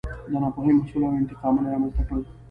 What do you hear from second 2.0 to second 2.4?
کړل.